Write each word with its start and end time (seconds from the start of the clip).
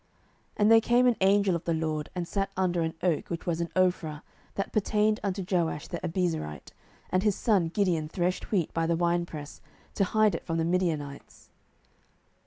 07:006:011 0.01 0.09
And 0.63 0.71
there 0.71 0.81
came 0.81 1.05
an 1.05 1.15
angel 1.21 1.55
of 1.55 1.63
the 1.65 1.75
LORD, 1.75 2.09
and 2.15 2.27
sat 2.27 2.49
under 2.57 2.81
an 2.81 2.95
oak 3.03 3.29
which 3.29 3.45
was 3.45 3.61
in 3.61 3.67
Ophrah, 3.75 4.23
that 4.55 4.71
pertained 4.73 5.19
unto 5.21 5.45
Joash 5.47 5.89
the 5.89 5.99
Abiezrite: 5.99 6.71
and 7.11 7.21
his 7.21 7.35
son 7.35 7.67
Gideon 7.67 8.09
threshed 8.09 8.49
wheat 8.51 8.73
by 8.73 8.87
the 8.87 8.95
winepress, 8.95 9.61
to 9.93 10.05
hide 10.05 10.33
it 10.33 10.43
from 10.43 10.57
the 10.57 10.65
Midianites. 10.65 11.51